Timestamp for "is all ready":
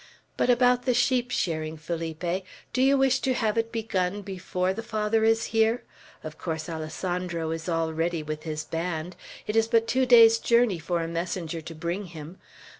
7.51-8.23